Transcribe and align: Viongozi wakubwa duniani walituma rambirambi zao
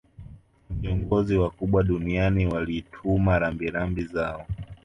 Viongozi 0.69 1.37
wakubwa 1.37 1.83
duniani 1.83 2.45
walituma 2.47 3.39
rambirambi 3.39 4.03
zao 4.05 4.45